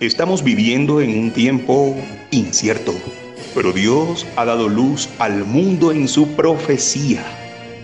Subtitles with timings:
[0.00, 1.96] Estamos viviendo en un tiempo
[2.30, 2.92] incierto,
[3.54, 7.24] pero Dios ha dado luz al mundo en su profecía.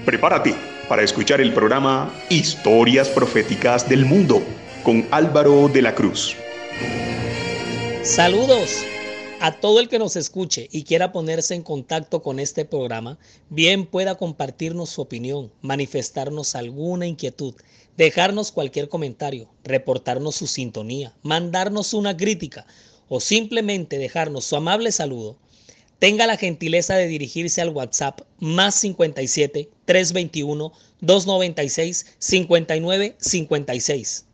[0.05, 0.55] Prepárate
[0.91, 4.43] para escuchar el programa Historias Proféticas del Mundo
[4.83, 6.37] con Álvaro de la Cruz.
[8.03, 8.85] Saludos
[9.41, 13.19] a todo el que nos escuche y quiera ponerse en contacto con este programa,
[13.49, 17.55] bien pueda compartirnos su opinión, manifestarnos alguna inquietud
[17.97, 22.67] dejarnos cualquier comentario, reportarnos su sintonía, mandarnos una crítica
[23.09, 25.37] o simplemente dejarnos su amable saludo,
[25.99, 34.27] tenga la gentileza de dirigirse al WhatsApp más 57 321 296 59 56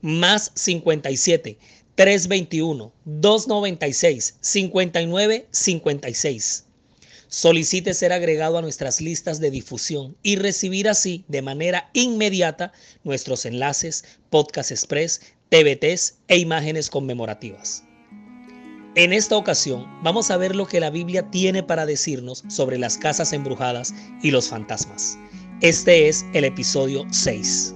[0.00, 1.58] más 57
[1.94, 6.63] 321 296 59 56
[7.34, 13.44] solicite ser agregado a nuestras listas de difusión y recibir así de manera inmediata nuestros
[13.44, 17.82] enlaces, podcast express, TBTs e imágenes conmemorativas.
[18.94, 22.96] En esta ocasión vamos a ver lo que la Biblia tiene para decirnos sobre las
[22.96, 25.18] casas embrujadas y los fantasmas.
[25.60, 27.74] Este es el episodio 6.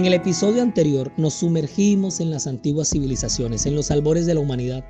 [0.00, 4.40] En el episodio anterior nos sumergimos en las antiguas civilizaciones, en los albores de la
[4.40, 4.82] humanidad,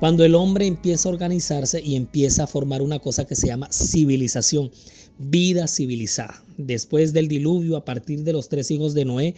[0.00, 3.72] cuando el hombre empieza a organizarse y empieza a formar una cosa que se llama
[3.72, 4.70] civilización,
[5.18, 6.44] vida civilizada.
[6.58, 9.34] Después del diluvio, a partir de los tres hijos de Noé,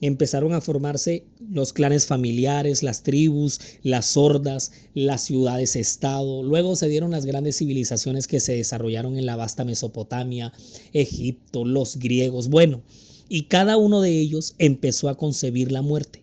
[0.00, 6.42] empezaron a formarse los clanes familiares, las tribus, las hordas, las ciudades-estado.
[6.44, 10.50] Luego se dieron las grandes civilizaciones que se desarrollaron en la vasta Mesopotamia,
[10.94, 12.48] Egipto, los griegos.
[12.48, 12.80] Bueno,
[13.32, 16.20] y cada uno de ellos empezó a concebir la muerte.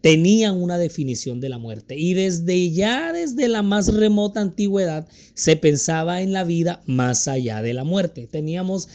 [0.00, 5.56] Tenían una definición de la muerte y desde ya, desde la más remota antigüedad, se
[5.56, 8.28] pensaba en la vida más allá de la muerte.
[8.30, 8.88] Teníamos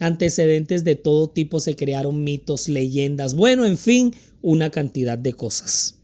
[0.00, 5.94] antecedentes de todo tipo, se crearon mitos, leyendas, bueno, en fin, una cantidad de cosas.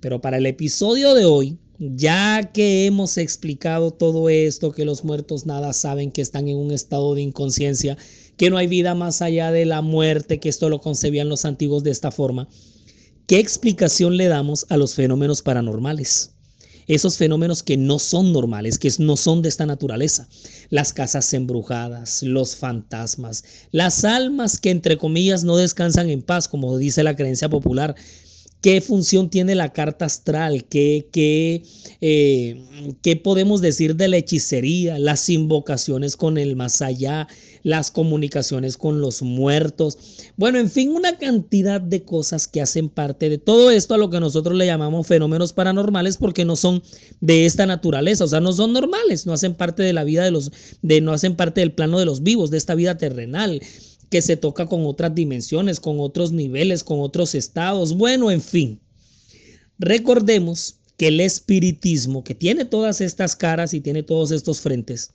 [0.00, 5.46] Pero para el episodio de hoy, ya que hemos explicado todo esto, que los muertos
[5.46, 7.96] nada saben, que están en un estado de inconsciencia,
[8.36, 11.82] que no hay vida más allá de la muerte, que esto lo concebían los antiguos
[11.82, 12.48] de esta forma,
[13.26, 16.32] ¿qué explicación le damos a los fenómenos paranormales?
[16.88, 20.28] Esos fenómenos que no son normales, que no son de esta naturaleza.
[20.70, 23.42] Las casas embrujadas, los fantasmas,
[23.72, 27.96] las almas que entre comillas no descansan en paz, como dice la creencia popular,
[28.60, 31.62] qué función tiene la carta astral, qué, qué,
[32.00, 37.28] eh, qué podemos decir de la hechicería, las invocaciones con el más allá,
[37.62, 39.98] las comunicaciones con los muertos.
[40.36, 44.08] Bueno, en fin, una cantidad de cosas que hacen parte de todo esto a lo
[44.08, 46.82] que nosotros le llamamos fenómenos paranormales porque no son
[47.20, 50.30] de esta naturaleza, o sea, no son normales, no hacen parte de la vida de
[50.30, 50.52] los,
[50.82, 53.60] de, no hacen parte del plano de los vivos, de esta vida terrenal
[54.10, 57.96] que se toca con otras dimensiones, con otros niveles, con otros estados.
[57.96, 58.80] Bueno, en fin,
[59.78, 65.10] recordemos que el espiritismo, que tiene todas estas caras y tiene todos estos frentes,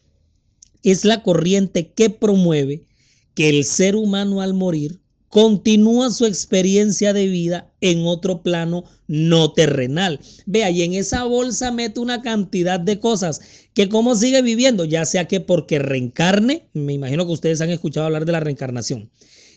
[0.84, 2.86] es la corriente que promueve
[3.34, 5.01] que el ser humano al morir
[5.32, 10.20] continúa su experiencia de vida en otro plano no terrenal.
[10.46, 13.40] Vea, y en esa bolsa mete una cantidad de cosas
[13.74, 18.08] que cómo sigue viviendo, ya sea que porque reencarne, me imagino que ustedes han escuchado
[18.08, 19.10] hablar de la reencarnación,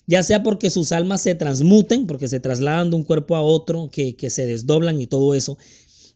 [0.06, 3.90] ya sea porque sus almas se transmuten, porque se trasladan de un cuerpo a otro,
[3.90, 5.58] que, que se desdoblan y todo eso,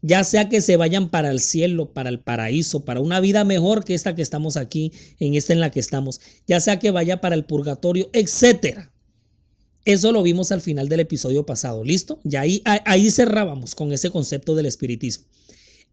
[0.03, 3.85] ya sea que se vayan para el cielo, para el paraíso, para una vida mejor
[3.85, 7.21] que esta que estamos aquí, en esta en la que estamos, ya sea que vaya
[7.21, 8.93] para el purgatorio, etcétera.
[9.89, 12.21] Eso lo vimos al final del episodio pasado, ¿listo?
[12.23, 15.25] Y ahí, ahí cerrábamos con ese concepto del espiritismo.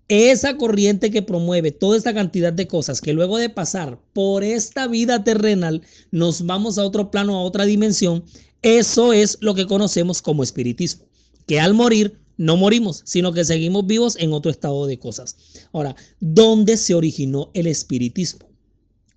[0.09, 4.87] Esa corriente que promueve toda esta cantidad de cosas que luego de pasar por esta
[4.87, 5.81] vida terrenal
[6.11, 8.25] nos vamos a otro plano, a otra dimensión,
[8.61, 11.05] eso es lo que conocemos como espiritismo.
[11.47, 15.37] Que al morir no morimos, sino que seguimos vivos en otro estado de cosas.
[15.71, 18.45] Ahora, ¿dónde se originó el espiritismo?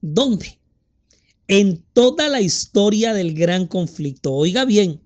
[0.00, 0.56] ¿Dónde?
[1.48, 4.32] En toda la historia del gran conflicto.
[4.34, 5.00] Oiga bien,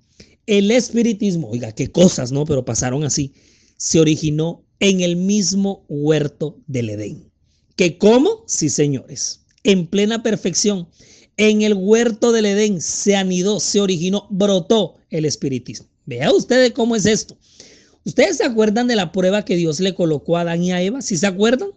[0.46, 2.44] el espiritismo, oiga, qué cosas, ¿no?
[2.44, 3.32] Pero pasaron así.
[3.76, 7.30] Se originó en el mismo huerto del Edén.
[7.76, 8.44] ¿Que cómo?
[8.46, 9.40] Sí, señores.
[9.62, 10.88] En plena perfección.
[11.36, 15.86] En el huerto del Edén se anidó, se originó, brotó el espiritismo.
[16.04, 17.38] Vea ustedes cómo es esto.
[18.04, 21.00] ¿Ustedes se acuerdan de la prueba que Dios le colocó a Adán y a Eva?
[21.00, 21.70] ¿Sí se acuerdan?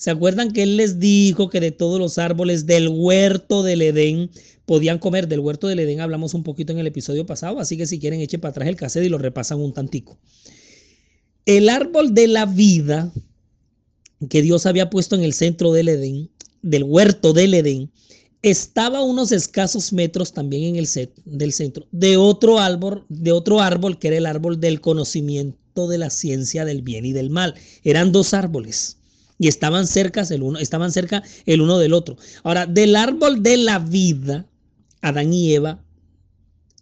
[0.00, 4.30] ¿Se acuerdan que Él les dijo que de todos los árboles del huerto del Edén
[4.64, 5.28] podían comer?
[5.28, 8.22] Del huerto del Edén hablamos un poquito en el episodio pasado, así que si quieren
[8.22, 10.18] echen para atrás el cassette y lo repasan un tantico.
[11.44, 13.12] El árbol de la vida
[14.30, 16.30] que Dios había puesto en el centro del Edén,
[16.62, 17.90] del huerto del Edén,
[18.40, 23.32] estaba a unos escasos metros también en el set del centro de otro árbol, de
[23.32, 27.28] otro árbol que era el árbol del conocimiento de la ciencia del bien y del
[27.28, 27.54] mal.
[27.84, 28.96] Eran dos árboles
[29.40, 32.18] y estaban cerca el uno, estaban cerca el uno del otro.
[32.42, 34.44] Ahora, del árbol de la vida,
[35.00, 35.82] Adán y Eva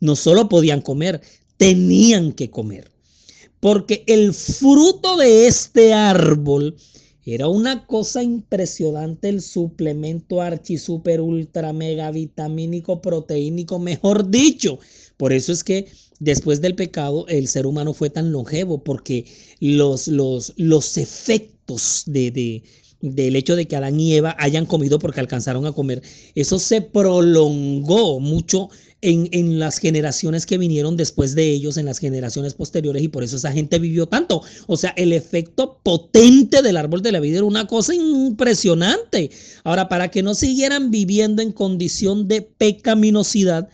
[0.00, 1.20] no solo podían comer,
[1.56, 2.90] tenían que comer.
[3.60, 6.74] Porque el fruto de este árbol
[7.24, 14.80] era una cosa impresionante el suplemento archi, super, ultra, mega vitamínico, proteínico, mejor dicho.
[15.16, 15.86] Por eso es que
[16.18, 19.26] después del pecado el ser humano fue tan longevo, porque
[19.60, 21.57] los, los, los efectos
[22.06, 22.62] de, de,
[23.00, 26.02] del hecho de que Adán y Eva hayan comido porque alcanzaron a comer,
[26.34, 28.70] eso se prolongó mucho
[29.00, 33.36] en, las generaciones que vinieron después de ellos, en las generaciones posteriores, y por eso
[33.36, 34.42] esa gente vivió tanto.
[34.66, 39.30] O sea, el efecto potente del árbol de la vida era una cosa impresionante.
[39.62, 43.68] Ahora, para que no siguieran viviendo en condición de pecaminosidad,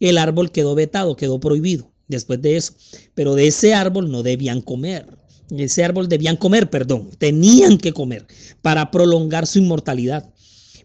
[0.00, 2.74] el árbol quedó vetado, quedó prohibido después de eso.
[3.14, 5.17] Pero de ese árbol no debían comer.
[5.56, 8.26] Ese árbol debían comer, perdón, tenían que comer
[8.60, 10.28] para prolongar su inmortalidad.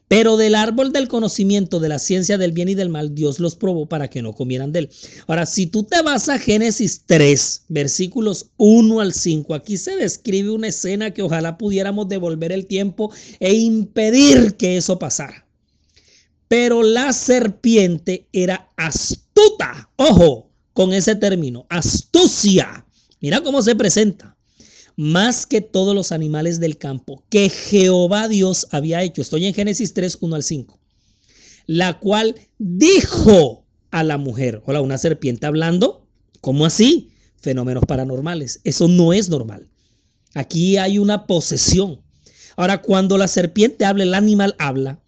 [0.08, 3.56] Pero del árbol del conocimiento de la ciencia del bien y del mal, Dios los
[3.56, 4.90] probó para que no comieran de él.
[5.28, 10.52] Ahora, si tú te vas a Génesis 3, versículos 1 al 5, aquí se describe
[10.52, 15.48] una escena que ojalá pudiéramos devolver el tiempo e impedir que eso pasara.
[16.48, 19.90] Pero la serpiente era astuta.
[19.96, 22.86] Ojo con ese término, astucia.
[23.20, 24.34] Mira cómo se presenta
[24.96, 29.22] más que todos los animales del campo que Jehová Dios había hecho.
[29.22, 30.80] Estoy en Génesis 3, 1 al 5.
[31.66, 36.06] La cual dijo a la mujer, hola, una serpiente hablando,
[36.42, 37.12] ¿cómo así?
[37.38, 38.60] Fenómenos paranormales.
[38.64, 39.68] Eso no es normal.
[40.34, 42.02] Aquí hay una posesión.
[42.56, 45.00] Ahora, cuando la serpiente habla, el animal habla,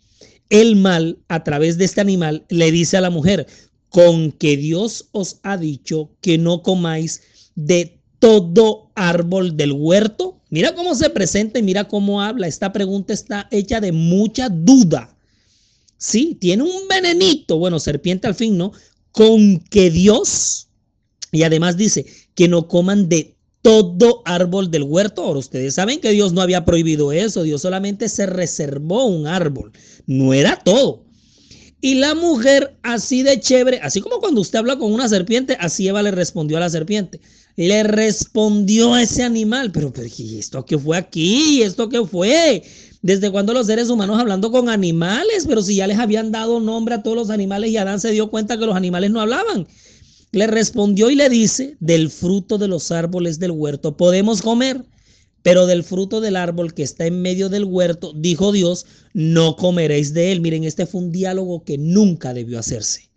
[0.49, 3.47] el mal a través de este animal le dice a la mujer,
[3.89, 7.21] con que Dios os ha dicho que no comáis
[7.55, 7.94] de
[8.25, 10.41] todo árbol del huerto?
[10.49, 12.47] Mira cómo se presenta y mira cómo habla.
[12.47, 15.15] Esta pregunta está hecha de mucha duda.
[15.99, 18.71] Sí, tiene un venenito, bueno, serpiente al fin, ¿no?
[19.11, 20.69] Con que Dios,
[21.31, 25.21] y además dice que no coman de todo árbol del huerto.
[25.21, 29.71] Ahora ustedes saben que Dios no había prohibido eso, Dios solamente se reservó un árbol,
[30.07, 31.03] no era todo.
[31.79, 35.87] Y la mujer así de chévere, así como cuando usted habla con una serpiente, así
[35.87, 37.21] Eva le respondió a la serpiente
[37.55, 41.59] le respondió a ese animal, pero, pero ¿y esto qué fue aquí?
[41.59, 42.63] ¿Y esto qué fue?
[43.01, 45.45] ¿Desde cuando los seres humanos hablando con animales?
[45.47, 48.29] Pero si ya les habían dado nombre a todos los animales y Adán se dio
[48.29, 49.67] cuenta que los animales no hablaban.
[50.31, 54.83] Le respondió y le dice, del fruto de los árboles del huerto podemos comer,
[55.43, 60.13] pero del fruto del árbol que está en medio del huerto, dijo Dios, no comeréis
[60.13, 60.41] de él.
[60.41, 63.14] Miren, este fue un diálogo que nunca debió hacerse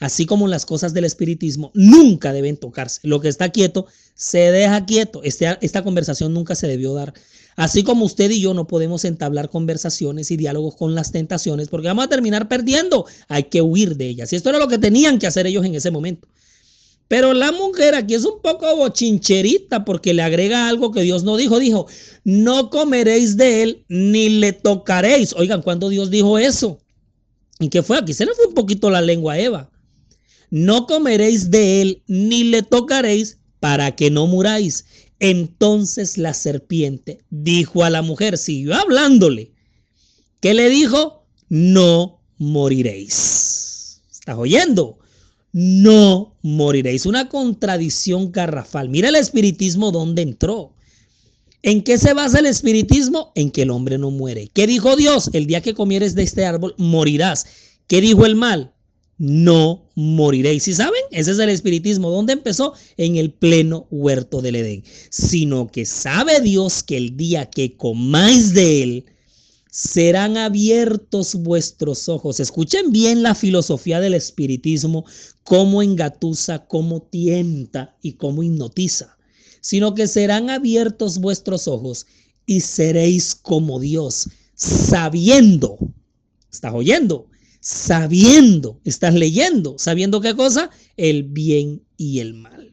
[0.00, 3.00] así como las cosas del espiritismo, nunca deben tocarse.
[3.02, 5.22] Lo que está quieto, se deja quieto.
[5.22, 7.14] Este, esta conversación nunca se debió dar.
[7.56, 11.88] Así como usted y yo no podemos entablar conversaciones y diálogos con las tentaciones porque
[11.88, 13.06] vamos a terminar perdiendo.
[13.28, 14.32] Hay que huir de ellas.
[14.32, 16.28] Y esto era lo que tenían que hacer ellos en ese momento.
[17.08, 21.36] Pero la mujer aquí es un poco bochincherita porque le agrega algo que Dios no
[21.36, 21.58] dijo.
[21.58, 21.86] Dijo,
[22.24, 25.32] no comeréis de él ni le tocaréis.
[25.34, 26.78] Oigan, ¿cuándo Dios dijo eso?
[27.58, 27.96] ¿Y qué fue?
[27.96, 29.70] Aquí se le fue un poquito la lengua a Eva
[30.50, 34.84] no comeréis de él ni le tocaréis para que no muráis.
[35.18, 39.52] Entonces la serpiente dijo a la mujer, siguió hablándole.
[40.40, 41.26] ¿Qué le dijo?
[41.48, 44.02] No moriréis.
[44.10, 44.98] ¿Estás oyendo?
[45.52, 47.06] No moriréis.
[47.06, 48.88] Una contradicción garrafal.
[48.88, 50.74] Mira el espiritismo donde entró.
[51.62, 53.32] ¿En qué se basa el espiritismo?
[53.34, 54.48] En que el hombre no muere.
[54.52, 55.30] ¿Qué dijo Dios?
[55.32, 57.46] El día que comieres de este árbol morirás.
[57.88, 58.72] ¿Qué dijo el mal?
[59.18, 60.68] No moriréis.
[60.68, 61.02] ¿Y saben?
[61.10, 62.10] Ese es el espiritismo.
[62.10, 62.74] ¿Dónde empezó?
[62.96, 64.84] En el pleno huerto del Edén.
[65.10, 69.04] Sino que sabe Dios que el día que comáis de él,
[69.76, 72.40] serán abiertos vuestros ojos.
[72.40, 75.04] Escuchen bien la filosofía del espiritismo,
[75.44, 79.18] cómo engatusa, cómo tienta y cómo hipnotiza.
[79.60, 82.06] Sino que serán abiertos vuestros ojos
[82.46, 85.76] y seréis como Dios, sabiendo.
[86.50, 87.26] ¿Estás oyendo?
[87.66, 92.72] Sabiendo, estás leyendo, sabiendo qué cosa, el bien y el mal.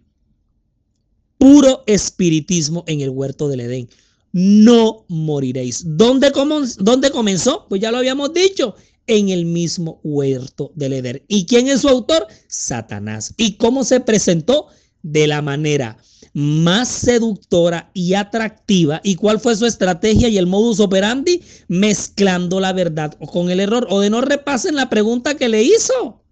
[1.40, 3.90] puro espiritismo en el huerto del Edén.
[4.34, 5.84] No moriréis.
[5.84, 6.32] ¿Dónde,
[6.78, 7.66] ¿Dónde comenzó?
[7.70, 8.76] Pues ya lo habíamos dicho,
[9.08, 11.24] en el mismo huerto del Edén.
[11.28, 12.28] ¿Y quién es su autor?
[12.48, 13.34] Satanás.
[13.36, 14.68] ¿Y cómo se presentó?
[15.02, 15.98] De la manera
[16.34, 19.00] más seductora y atractiva.
[19.04, 21.42] ¿Y cuál fue su estrategia y el modus operandi?
[21.68, 23.88] Mezclando la verdad con el error.
[23.90, 26.24] O de no repasen la pregunta que le hizo.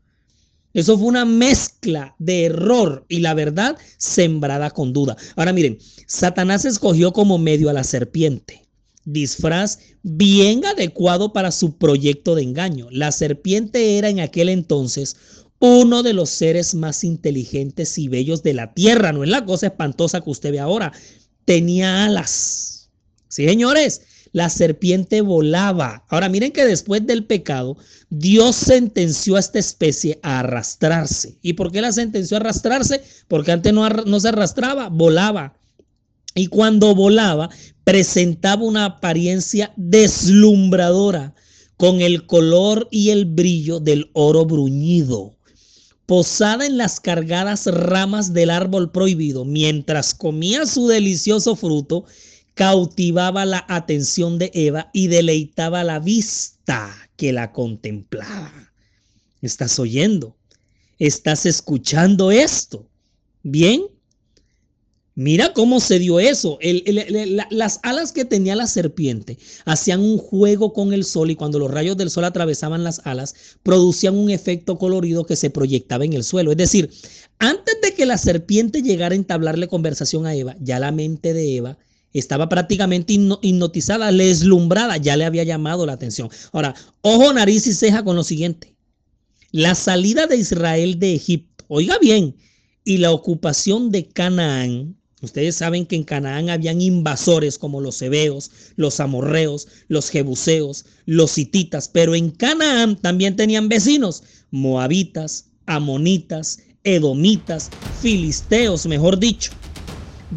[0.73, 5.17] Eso fue una mezcla de error y la verdad sembrada con duda.
[5.35, 5.77] Ahora miren,
[6.07, 8.65] Satanás escogió como medio a la serpiente,
[9.03, 12.87] disfraz bien adecuado para su proyecto de engaño.
[12.89, 15.17] La serpiente era en aquel entonces
[15.61, 19.13] uno de los seres más inteligentes y bellos de la tierra.
[19.13, 20.91] No es la cosa espantosa que usted ve ahora.
[21.45, 22.89] Tenía alas.
[23.27, 24.01] Sí, señores,
[24.33, 26.03] la serpiente volaba.
[26.09, 27.77] Ahora miren que después del pecado,
[28.09, 31.37] Dios sentenció a esta especie a arrastrarse.
[31.43, 33.03] ¿Y por qué la sentenció a arrastrarse?
[33.27, 35.53] Porque antes no, no se arrastraba, volaba.
[36.33, 37.51] Y cuando volaba,
[37.83, 41.35] presentaba una apariencia deslumbradora
[41.77, 45.35] con el color y el brillo del oro bruñido.
[46.11, 52.03] Posada en las cargadas ramas del árbol prohibido, mientras comía su delicioso fruto,
[52.53, 58.73] cautivaba la atención de Eva y deleitaba la vista que la contemplaba.
[59.41, 60.35] ¿Estás oyendo?
[60.99, 62.85] ¿Estás escuchando esto?
[63.41, 63.83] Bien.
[65.15, 66.57] Mira cómo se dio eso.
[67.49, 71.69] las alas que tenía la serpiente hacían un juego con el sol y cuando los
[71.69, 76.23] rayos del sol atravesaban las alas, producían un efecto colorido que se proyectaba en el
[76.23, 76.51] suelo.
[76.51, 76.89] Es decir,
[77.39, 81.57] antes de que la serpiente llegara a entablarle conversación a Eva, ya la mente de
[81.57, 81.77] Eva
[82.13, 86.29] estaba prácticamente hipnotizada, deslumbrada, ya le había llamado la atención.
[86.53, 88.75] Ahora, ojo, nariz y ceja con lo siguiente.
[89.51, 92.35] La salida de Israel de Egipto, oiga bien,
[92.83, 98.51] y la ocupación de Canaán, ustedes saben que en Canaán habían invasores como los hebeos,
[98.75, 107.69] los amorreos, los jebuseos, los hititas, pero en Canaán también tenían vecinos, moabitas, amonitas, edomitas,
[108.01, 109.51] filisteos, mejor dicho.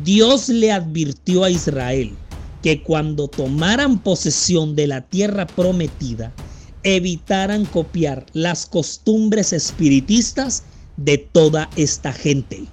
[0.05, 2.13] Dios le advirtió a Israel
[2.63, 6.33] que cuando tomaran posesión de la tierra prometida,
[6.83, 10.65] evitaran copiar las costumbres espiritistas
[10.97, 12.65] de toda esta gente.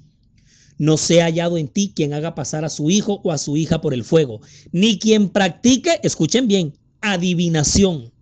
[0.78, 3.80] no sea hallado en ti quien haga pasar a su hijo o a su hija
[3.80, 4.40] por el fuego,
[4.72, 8.12] ni quien practique, escuchen bien, adivinación,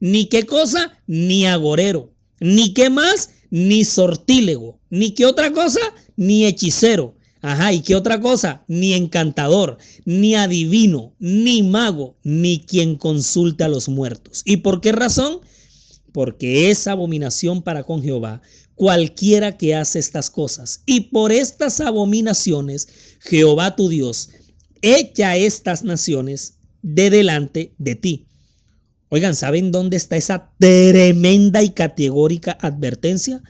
[0.00, 5.80] ni qué cosa, ni agorero, ni qué más, ni sortílego, ni qué otra cosa,
[6.16, 7.14] ni hechicero.
[7.40, 8.64] Ajá, ¿y qué otra cosa?
[8.66, 14.42] Ni encantador, ni adivino, ni mago, ni quien consulte a los muertos.
[14.44, 15.40] ¿Y por qué razón?
[16.12, 18.42] Porque es abominación para con Jehová
[18.78, 20.82] cualquiera que hace estas cosas.
[20.86, 22.88] Y por estas abominaciones,
[23.20, 24.30] Jehová tu Dios
[24.80, 28.26] echa estas naciones de delante de ti.
[29.10, 33.42] Oigan, ¿saben dónde está esa tremenda y categórica advertencia?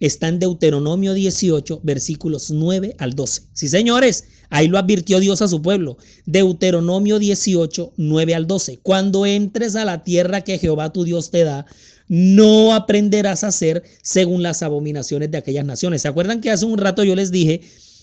[0.00, 3.42] Está en Deuteronomio 18, versículos 9 al 12.
[3.52, 5.98] Sí, señores, ahí lo advirtió Dios a su pueblo.
[6.24, 8.80] Deuteronomio 18, 9 al 12.
[8.82, 11.66] Cuando entres a la tierra que Jehová tu Dios te da,
[12.14, 16.02] no aprenderás a hacer según las abominaciones de aquellas naciones.
[16.02, 17.62] ¿Se acuerdan que hace un rato yo les dije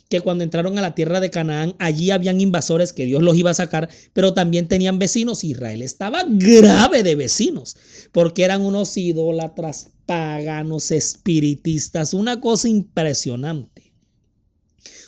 [0.10, 3.52] que cuando entraron a la tierra de Canaán, allí habían invasores que Dios los iba
[3.52, 5.44] a sacar, pero también tenían vecinos.
[5.44, 7.78] Israel estaba grave de vecinos,
[8.12, 13.94] porque eran unos idólatras, paganos, espiritistas, una cosa impresionante.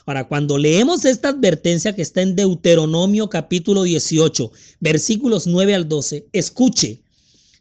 [0.05, 6.27] Ahora, cuando leemos esta advertencia que está en Deuteronomio capítulo 18, versículos 9 al 12,
[6.33, 7.01] escuche,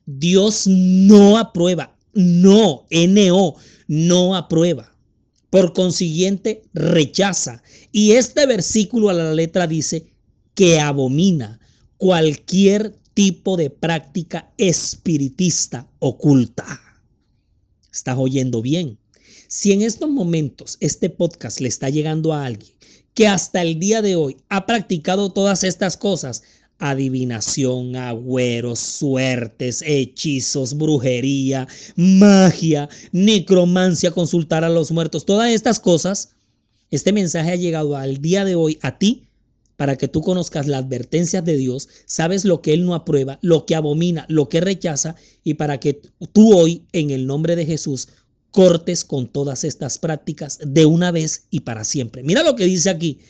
[0.07, 4.95] Dios no aprueba, no, NO, no aprueba.
[5.51, 7.63] Por consiguiente, rechaza.
[7.93, 10.07] Y este versículo a la letra dice
[10.55, 11.61] que abomina
[11.97, 16.81] cualquier tipo de práctica espiritista oculta.
[17.93, 18.99] ¿Estás oyendo bien?
[19.49, 22.73] Si en estos momentos este podcast le está llegando a alguien
[23.15, 26.43] que hasta el día de hoy ha practicado todas estas cosas,
[26.81, 36.31] adivinación, agüeros, suertes, hechizos, brujería, magia, necromancia, consultar a los muertos, todas estas cosas,
[36.91, 39.29] este mensaje ha llegado al día de hoy a ti
[39.77, 43.65] para que tú conozcas las advertencias de Dios, sabes lo que Él no aprueba, lo
[43.65, 48.09] que abomina, lo que rechaza, y para que tú hoy, en el nombre de Jesús,
[48.51, 52.23] cortes con todas estas prácticas de una vez y para siempre.
[52.23, 53.21] Mira lo que dice aquí,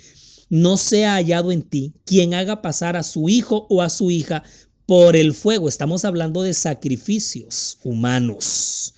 [0.50, 4.42] no sea hallado en ti quien haga pasar a su hijo o a su hija
[4.84, 5.68] por el fuego.
[5.68, 8.94] Estamos hablando de sacrificios humanos.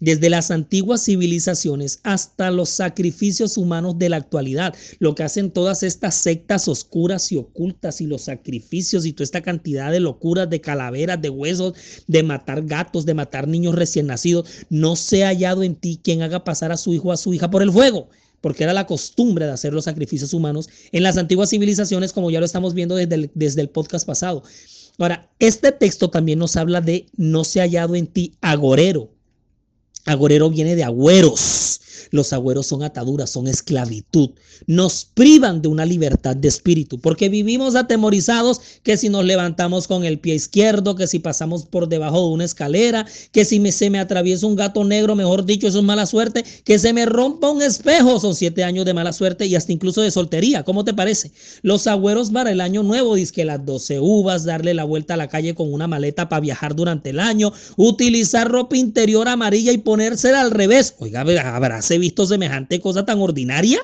[0.00, 5.82] Desde las antiguas civilizaciones hasta los sacrificios humanos de la actualidad, lo que hacen todas
[5.82, 10.60] estas sectas oscuras y ocultas y los sacrificios y toda esta cantidad de locuras, de
[10.60, 11.74] calaveras, de huesos,
[12.06, 16.44] de matar gatos, de matar niños recién nacidos, no sea hallado en ti quien haga
[16.44, 18.08] pasar a su hijo o a su hija por el fuego
[18.44, 22.40] porque era la costumbre de hacer los sacrificios humanos en las antiguas civilizaciones, como ya
[22.40, 24.42] lo estamos viendo desde el, desde el podcast pasado.
[24.98, 29.08] Ahora, este texto también nos habla de no se ha hallado en ti agorero.
[30.04, 31.80] Agorero viene de agüeros.
[32.10, 34.30] Los agüeros son ataduras, son esclavitud.
[34.66, 40.04] Nos privan de una libertad de espíritu, porque vivimos atemorizados que si nos levantamos con
[40.04, 43.90] el pie izquierdo, que si pasamos por debajo de una escalera, que si me, se
[43.90, 47.50] me atraviesa un gato negro, mejor dicho, eso es mala suerte, que se me rompa
[47.50, 50.62] un espejo, son siete años de mala suerte y hasta incluso de soltería.
[50.62, 51.32] ¿Cómo te parece?
[51.62, 55.16] Los agüeros para el año nuevo, dice que las 12 uvas, darle la vuelta a
[55.16, 59.78] la calle con una maleta para viajar durante el año, utilizar ropa interior amarilla y
[59.78, 60.94] ponérsela al revés.
[60.98, 61.24] Oiga,
[61.84, 63.78] habráse visto semejante cosa tan ordinaria?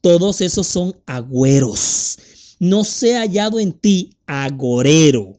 [0.00, 2.18] Todos esos son agüeros.
[2.58, 5.38] No se ha hallado en ti agorero.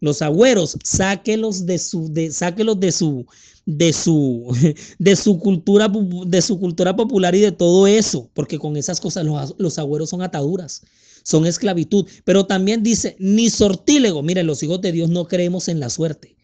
[0.00, 3.26] Los agüeros, sáquelos de su, de, sáquelos de su,
[3.66, 4.46] de su,
[4.98, 5.90] de su cultura,
[6.26, 10.10] de su cultura popular y de todo eso, porque con esas cosas los, los agüeros
[10.10, 10.82] son ataduras,
[11.22, 12.06] son esclavitud.
[12.24, 14.22] Pero también dice, ni sortílego.
[14.22, 16.39] Miren, los hijos de Dios no creemos en la suerte.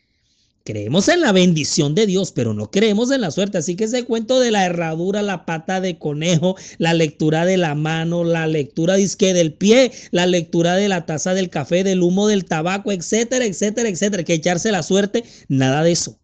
[0.66, 3.56] Creemos en la bendición de Dios, pero no creemos en la suerte.
[3.56, 7.76] Así que ese cuento de la herradura, la pata de conejo, la lectura de la
[7.76, 12.26] mano, la lectura disque del pie, la lectura de la taza del café, del humo
[12.26, 16.18] del tabaco, etcétera, etcétera, etcétera, que echarse la suerte, nada de eso.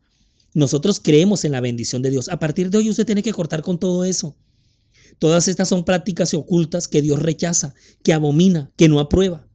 [0.55, 2.29] Nosotros creemos en la bendición de Dios.
[2.29, 4.35] A partir de hoy usted tiene que cortar con todo eso.
[5.21, 9.47] Todas estas son prácticas ocultas que Dios rechaza, que abomina, que no aprueba.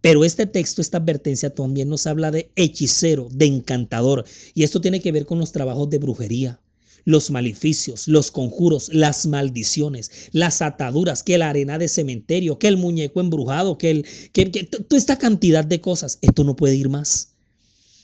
[0.00, 4.24] Pero este texto, esta advertencia también nos habla de hechicero, de encantador.
[4.54, 6.60] Y esto tiene que ver con los trabajos de brujería,
[7.04, 12.76] los maleficios, los conjuros, las maldiciones, las ataduras, que la arena de cementerio, que el
[12.76, 16.18] muñeco embrujado, que, el, que, toda esta cantidad de cosas.
[16.22, 17.30] Esto no puede ir más.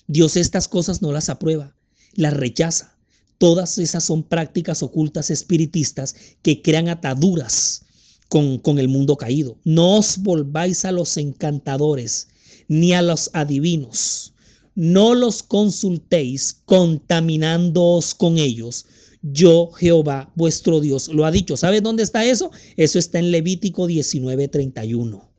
[0.09, 1.75] Dios estas cosas no las aprueba,
[2.15, 2.97] las rechaza.
[3.39, 7.84] Todas esas son prácticas ocultas espiritistas que crean ataduras
[8.63, 9.57] con, el mundo caído.
[9.63, 12.27] No os volváis a los encantadores
[12.67, 14.33] ni a los adivinos.
[14.75, 18.87] No los consultéis contaminándoos con ellos.
[19.23, 21.57] Yo, Jehová, vuestro Dios, lo ha dicho.
[21.57, 22.51] ¿Sabes dónde está eso?
[22.77, 25.34] Eso está en Levítico 19:31.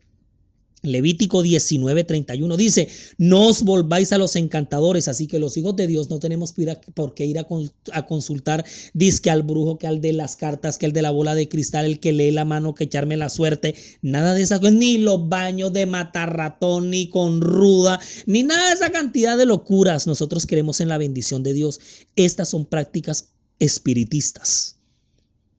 [0.86, 6.10] Levítico 19:31 dice, no os volváis a los encantadores, así que los hijos de Dios
[6.10, 6.54] no tenemos
[6.93, 10.93] por qué ir a, consultar, disque al brujo, que al de las cartas, que al
[10.93, 14.34] de la bola de cristal, el que lee la mano, que echarme la suerte, nada
[14.34, 18.76] de esas cosas, ni los baños de matar ratón, ni con ruda, ni nada de
[18.76, 20.08] esa cantidad de locuras.
[20.08, 21.80] Nosotros creemos en la bendición de Dios.
[22.15, 24.78] Estas son prácticas espiritistas,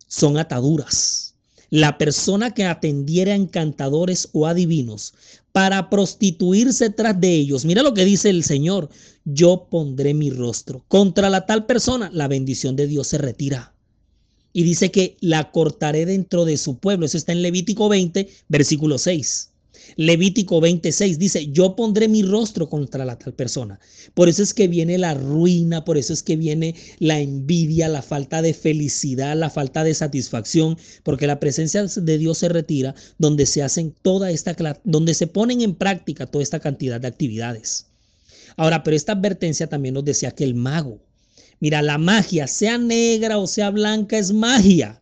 [0.09, 1.36] son ataduras
[1.77, 5.13] la persona que atendiera a encantadores o adivinos
[5.53, 7.67] para prostituirse tras de ellos.
[7.67, 8.89] Mira lo que dice el Señor,
[9.27, 10.87] yo pondré mi rostro.
[10.89, 13.75] Contra la tal persona, la bendición de Dios se retira.
[14.55, 17.05] Y dice que la cortaré dentro de su pueblo.
[17.05, 19.51] Eso está en Levítico 20, versículo 6.
[19.95, 23.79] Levítico 26 dice, yo pondré mi rostro contra la tal persona.
[24.15, 28.03] Por eso es que viene la ruina, por eso es que viene la envidia, la
[28.03, 33.47] falta de felicidad, la falta de satisfacción, porque la presencia de Dios se retira donde
[33.47, 37.87] se hacen toda esta, donde se ponen en práctica toda esta cantidad de actividades.
[38.57, 41.01] Ahora, pero esta advertencia también nos decía que el mago,
[41.61, 45.01] mira, la magia, sea negra o sea blanca, es magia.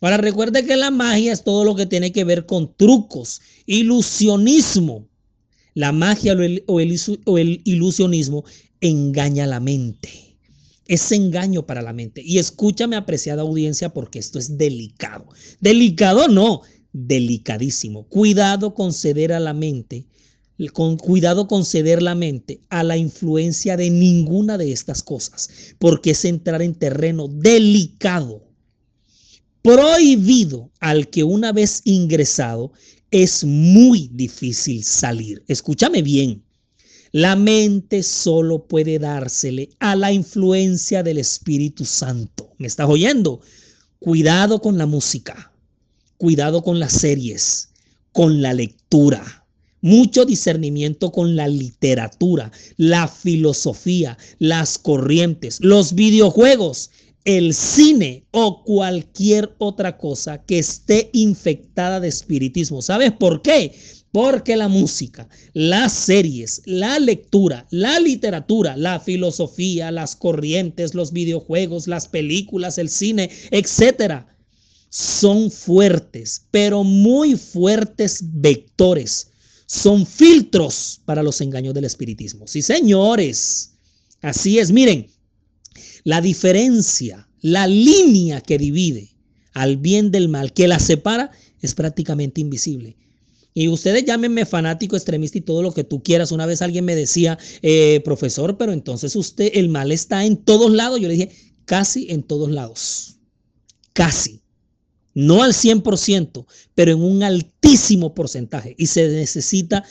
[0.00, 5.08] Ahora recuerde que la magia es todo lo que tiene que ver con trucos, ilusionismo.
[5.74, 8.44] La magia o el, ilusionismo
[8.80, 10.36] engaña la mente.
[10.86, 12.22] Es engaño para la mente.
[12.24, 15.26] Y escúchame, apreciada audiencia, porque esto es delicado.
[15.60, 18.04] Delicado no, delicadísimo.
[18.04, 20.06] Cuidado con ceder a la mente,
[20.72, 26.12] con cuidado con ceder la mente a la influencia de ninguna de estas cosas, porque
[26.12, 28.47] es entrar en terreno delicado
[29.62, 32.72] prohibido al que una vez ingresado
[33.10, 35.42] es muy difícil salir.
[35.48, 36.42] Escúchame bien.
[37.12, 42.52] La mente solo puede dársele a la influencia del Espíritu Santo.
[42.58, 43.40] ¿Me estás oyendo?
[43.98, 45.52] Cuidado con la música,
[46.18, 47.70] cuidado con las series,
[48.12, 49.46] con la lectura,
[49.80, 56.90] mucho discernimiento con la literatura, la filosofía, las corrientes, los videojuegos
[57.28, 62.80] el cine o cualquier otra cosa que esté infectada de espiritismo.
[62.80, 63.78] ¿Sabes por qué?
[64.12, 71.86] Porque la música, las series, la lectura, la literatura, la filosofía, las corrientes, los videojuegos,
[71.86, 74.34] las películas, el cine, etcétera,
[74.88, 79.28] son fuertes, pero muy fuertes vectores.
[79.66, 82.46] Son filtros para los engaños del espiritismo.
[82.46, 83.74] Sí, señores.
[84.22, 84.72] Así es.
[84.72, 85.10] Miren,
[86.08, 89.10] la diferencia, la línea que divide
[89.52, 92.96] al bien del mal, que la separa, es prácticamente invisible.
[93.52, 96.32] Y ustedes llámenme fanático, extremista y todo lo que tú quieras.
[96.32, 100.72] Una vez alguien me decía, eh, profesor, pero entonces usted, el mal está en todos
[100.72, 100.98] lados.
[100.98, 101.30] Yo le dije,
[101.66, 103.18] casi en todos lados.
[103.92, 104.40] Casi.
[105.12, 108.74] No al 100%, pero en un altísimo porcentaje.
[108.78, 109.84] Y se necesita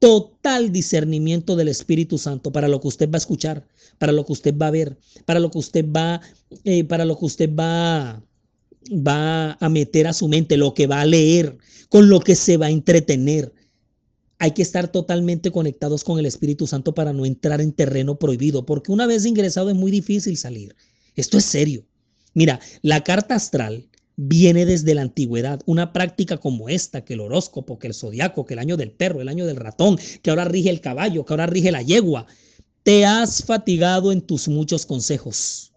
[0.00, 3.66] total discernimiento del Espíritu Santo para lo que usted va a escuchar,
[3.98, 6.22] para lo que usted va a ver, para lo que usted va,
[6.64, 8.24] eh, para lo que usted va,
[8.90, 11.58] va a meter a su mente, lo que va a leer,
[11.90, 13.52] con lo que se va a entretener.
[14.38, 18.64] Hay que estar totalmente conectados con el Espíritu Santo para no entrar en terreno prohibido,
[18.64, 20.74] porque una vez ingresado es muy difícil salir.
[21.14, 21.84] Esto es serio.
[22.32, 23.89] Mira, la carta astral
[24.22, 25.62] viene desde la antigüedad.
[25.64, 29.22] Una práctica como esta, que el horóscopo, que el zodiaco, que el año del perro,
[29.22, 32.26] el año del ratón, que ahora rige el caballo, que ahora rige la yegua.
[32.82, 35.72] Te has fatigado en tus muchos consejos.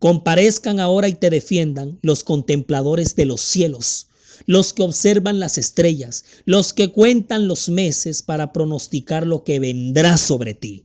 [0.00, 4.08] Comparezcan ahora y te defiendan los contempladores de los cielos,
[4.46, 10.16] los que observan las estrellas, los que cuentan los meses para pronosticar lo que vendrá
[10.16, 10.84] sobre ti.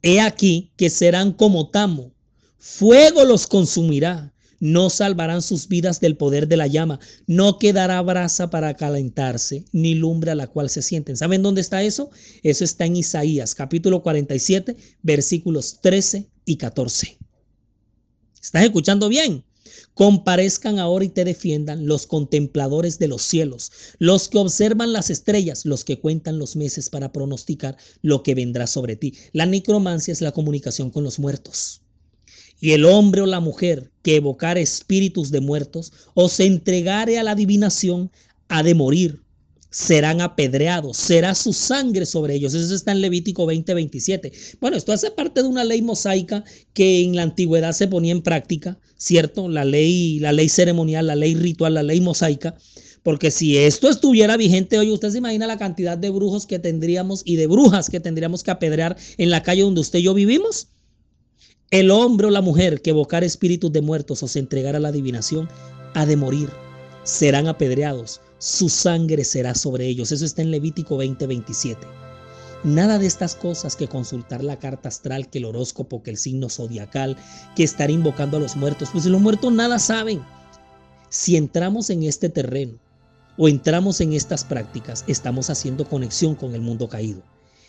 [0.00, 2.12] He aquí que serán como tamo,
[2.58, 8.50] fuego los consumirá no salvarán sus vidas del poder de la llama, no quedará brasa
[8.50, 11.16] para calentarse, ni lumbre a la cual se sienten.
[11.16, 12.10] ¿Saben dónde está eso?
[12.42, 17.18] Eso está en Isaías, capítulo 47, versículos 13 y 14.
[18.40, 19.44] ¿Estás escuchando bien?
[19.94, 25.66] Comparezcan ahora y te defiendan los contempladores de los cielos, los que observan las estrellas,
[25.66, 29.14] los que cuentan los meses para pronosticar lo que vendrá sobre ti.
[29.32, 31.82] La necromancia es la comunicación con los muertos.
[32.60, 37.22] Y el hombre o la mujer que evocar espíritus de muertos o se entregare a
[37.22, 38.10] la adivinación
[38.48, 39.20] ha de morir.
[39.70, 42.54] Serán apedreados, será su sangre sobre ellos.
[42.54, 44.32] Eso está en Levítico 20, 27.
[44.60, 46.42] Bueno, esto hace parte de una ley mosaica
[46.72, 49.46] que en la antigüedad se ponía en práctica, ¿cierto?
[49.48, 52.56] La ley, la ley ceremonial, la ley ritual, la ley mosaica.
[53.02, 57.22] Porque si esto estuviera vigente hoy, usted se imagina la cantidad de brujos que tendríamos
[57.24, 60.68] y de brujas que tendríamos que apedrear en la calle donde usted y yo vivimos.
[61.70, 64.88] El hombre o la mujer que evocar espíritus de muertos o se entregara a la
[64.88, 65.50] adivinación
[65.92, 66.48] ha de morir.
[67.04, 68.22] Serán apedreados.
[68.38, 70.10] Su sangre será sobre ellos.
[70.10, 71.86] Eso está en Levítico 20:27.
[72.64, 76.48] Nada de estas cosas que consultar la carta astral, que el horóscopo, que el signo
[76.48, 77.18] zodiacal,
[77.54, 78.88] que estar invocando a los muertos.
[78.90, 80.22] Pues los muertos nada saben.
[81.10, 82.78] Si entramos en este terreno
[83.36, 87.22] o entramos en estas prácticas, estamos haciendo conexión con el mundo caído.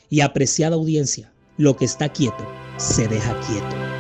[0.10, 2.48] Y apreciada audiencia, lo que está quieto
[2.80, 3.99] se deja quieto.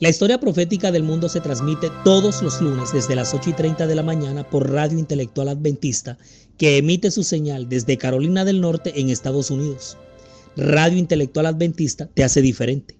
[0.00, 3.86] La historia profética del mundo se transmite todos los lunes desde las 8 y 30
[3.86, 6.16] de la mañana por Radio Intelectual Adventista,
[6.56, 9.98] que emite su señal desde Carolina del Norte en Estados Unidos.
[10.56, 12.96] Radio Intelectual Adventista te hace diferente.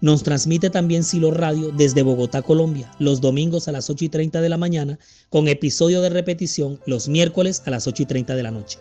[0.00, 4.40] Nos transmite también Silo Radio desde Bogotá, Colombia, los domingos a las 8 y 30
[4.40, 4.98] de la mañana,
[5.30, 8.80] con episodio de repetición los miércoles a las 8 y 30 de la noche.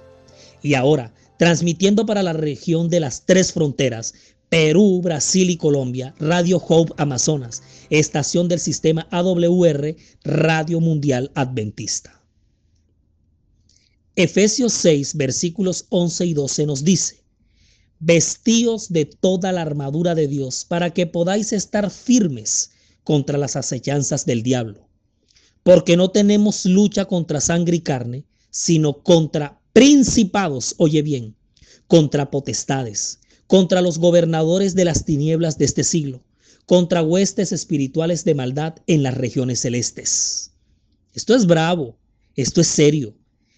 [0.63, 4.13] Y ahora, transmitiendo para la región de las tres fronteras,
[4.53, 12.21] Perú, Brasil y Colombia, Radio Hope Amazonas, estación del sistema AWR, Radio Mundial Adventista.
[14.15, 17.23] Efesios 6, versículos 11 y 12 nos dice,
[17.99, 24.27] Vestíos de toda la armadura de Dios para que podáis estar firmes contra las acechanzas
[24.27, 24.87] del diablo,
[25.63, 31.35] porque no tenemos lucha contra sangre y carne, sino contra principados, oye bien,
[31.87, 33.17] contra potestades
[33.53, 36.23] contra los gobernadores de las tinieblas de este siglo,
[36.65, 40.49] contra huestes espirituales de maldad en las regiones celestes.
[41.13, 41.95] Esto es bravo,
[42.35, 43.13] esto es serio,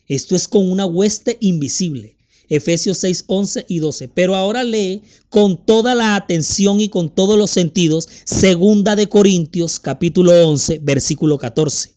[0.10, 2.18] esto es con una hueste invisible.
[2.50, 4.10] Efesios 6, 11 y 12.
[4.10, 9.80] Pero ahora lee con toda la atención y con todos los sentidos, segunda de Corintios
[9.80, 11.94] capítulo 11, versículo 14.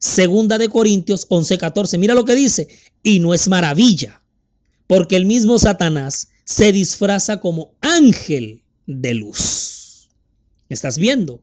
[0.00, 1.96] Segunda de Corintios 11, 14.
[1.96, 2.66] Mira lo que dice.
[3.04, 4.20] Y no es maravilla,
[4.88, 10.08] porque el mismo Satanás se disfraza como ángel de luz.
[10.70, 11.42] ¿Estás viendo?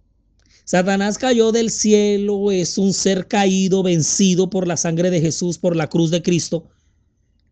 [0.64, 5.76] Satanás cayó del cielo, es un ser caído, vencido por la sangre de Jesús, por
[5.76, 6.70] la cruz de Cristo,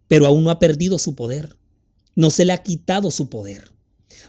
[0.08, 1.56] pero aún no ha perdido su poder.
[2.16, 3.70] No se le ha quitado su poder.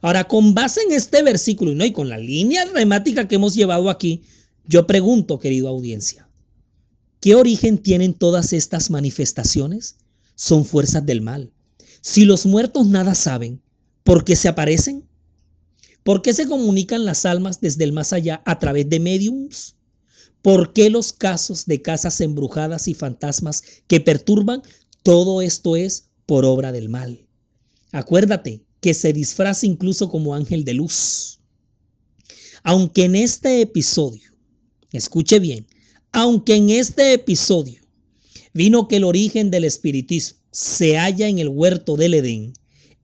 [0.03, 3.55] Ahora, con base en este versículo y, no, y con la línea remática que hemos
[3.55, 4.21] llevado aquí,
[4.67, 6.29] yo pregunto, querido audiencia,
[7.21, 9.97] ¿qué origen tienen todas estas manifestaciones?
[10.35, 11.54] Son fuerzas del mal.
[12.07, 13.63] Si los muertos nada saben,
[14.03, 15.09] ¿por qué se aparecen?
[16.03, 19.75] ¿Por qué se comunican las almas desde el más allá a través de mediums?
[20.43, 24.63] ¿Por qué los casos de casas embrujadas y fantasmas que perturban?
[25.03, 27.27] Todo esto es por obra del mal.
[27.91, 31.41] Acuérdate que se disfraza incluso como ángel de luz.
[32.65, 34.31] Aunque en este episodio,
[34.93, 35.67] escuche bien,
[36.13, 37.81] aunque en este episodio
[38.53, 42.55] vino que el origen del espiritismo se halla en el huerto del Edén,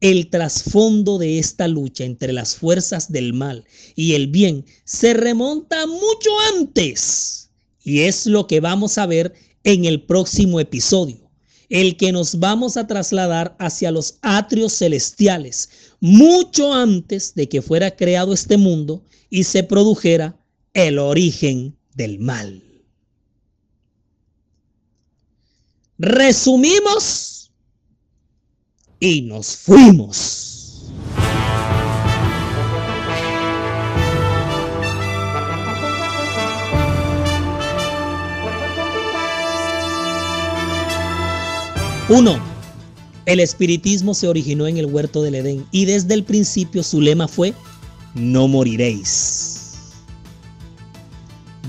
[0.01, 3.65] el trasfondo de esta lucha entre las fuerzas del mal
[3.97, 7.51] y el bien se remonta mucho antes.
[7.83, 9.35] Y es lo que vamos a ver
[9.65, 11.29] en el próximo episodio,
[11.69, 17.91] el que nos vamos a trasladar hacia los atrios celestiales, mucho antes de que fuera
[17.97, 20.39] creado este mundo y se produjera
[20.73, 22.63] el origen del mal.
[25.99, 27.40] Resumimos
[29.01, 30.91] y nos fuimos.
[42.11, 42.39] Uno,
[43.25, 47.27] el espiritismo se originó en el huerto del Edén y desde el principio su lema
[47.27, 47.55] fue,
[48.15, 49.93] no moriréis.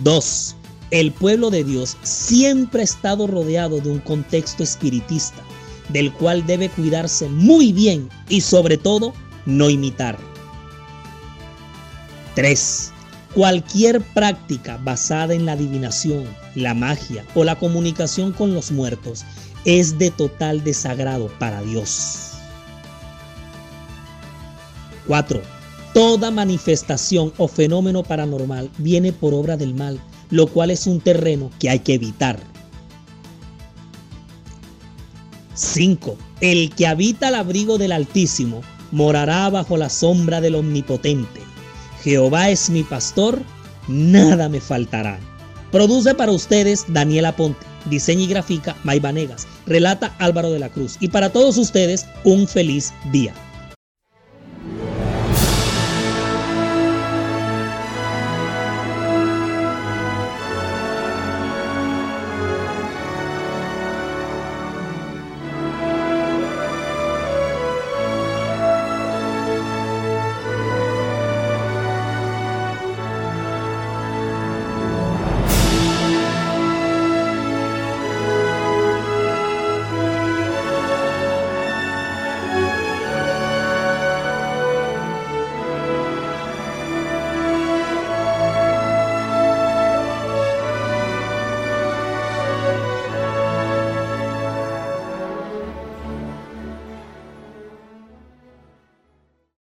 [0.04, 0.56] Dos,
[0.90, 5.42] el pueblo de Dios siempre ha estado rodeado de un contexto espiritista
[5.92, 9.14] del cual debe cuidarse muy bien y sobre todo
[9.46, 10.18] no imitar.
[12.36, 12.92] 3.
[13.34, 16.26] Cualquier práctica basada en la adivinación,
[16.56, 19.24] la magia o la comunicación con los muertos
[19.66, 22.32] es de total desagrado para Dios.
[25.08, 25.42] 4.
[25.94, 30.00] Toda manifestación o fenómeno paranormal viene por obra del mal,
[30.30, 32.51] lo cual es un terreno que hay que evitar.
[35.62, 36.18] 5.
[36.42, 41.40] El que habita al abrigo del Altísimo morará bajo la sombra del Omnipotente.
[42.04, 43.42] Jehová es mi pastor,
[43.88, 45.20] nada me faltará.
[45.72, 50.98] Produce para ustedes Daniela Ponte, diseña y gráfica May Vanegas, relata Álvaro de la Cruz
[51.00, 53.34] y para todos ustedes un feliz día.